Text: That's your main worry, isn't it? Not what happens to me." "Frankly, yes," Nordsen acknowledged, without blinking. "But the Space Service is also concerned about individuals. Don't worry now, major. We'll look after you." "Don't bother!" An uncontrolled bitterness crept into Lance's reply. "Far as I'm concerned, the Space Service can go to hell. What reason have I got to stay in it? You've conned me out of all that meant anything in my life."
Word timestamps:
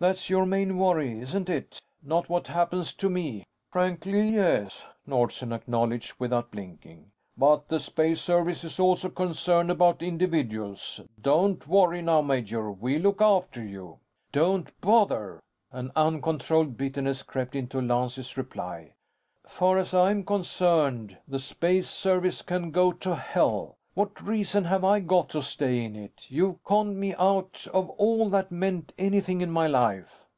That's 0.00 0.30
your 0.30 0.46
main 0.46 0.78
worry, 0.78 1.20
isn't 1.20 1.50
it? 1.50 1.78
Not 2.02 2.30
what 2.30 2.46
happens 2.46 2.94
to 2.94 3.10
me." 3.10 3.44
"Frankly, 3.70 4.30
yes," 4.30 4.86
Nordsen 5.06 5.52
acknowledged, 5.52 6.14
without 6.18 6.50
blinking. 6.50 7.10
"But 7.36 7.68
the 7.68 7.78
Space 7.80 8.18
Service 8.22 8.64
is 8.64 8.80
also 8.80 9.10
concerned 9.10 9.70
about 9.70 10.00
individuals. 10.02 11.02
Don't 11.20 11.68
worry 11.68 12.00
now, 12.00 12.22
major. 12.22 12.70
We'll 12.72 13.02
look 13.02 13.20
after 13.20 13.62
you." 13.62 13.98
"Don't 14.32 14.70
bother!" 14.80 15.38
An 15.70 15.92
uncontrolled 15.94 16.78
bitterness 16.78 17.22
crept 17.22 17.54
into 17.54 17.82
Lance's 17.82 18.38
reply. 18.38 18.92
"Far 19.46 19.76
as 19.76 19.92
I'm 19.92 20.24
concerned, 20.24 21.18
the 21.28 21.38
Space 21.38 21.90
Service 21.90 22.40
can 22.40 22.70
go 22.70 22.90
to 22.92 23.16
hell. 23.16 23.76
What 23.94 24.22
reason 24.22 24.64
have 24.66 24.84
I 24.84 25.00
got 25.00 25.30
to 25.30 25.42
stay 25.42 25.84
in 25.84 25.96
it? 25.96 26.26
You've 26.28 26.62
conned 26.62 26.96
me 26.98 27.12
out 27.16 27.66
of 27.74 27.90
all 27.90 28.30
that 28.30 28.52
meant 28.52 28.92
anything 28.96 29.40
in 29.40 29.50
my 29.50 29.66
life." 29.66 30.28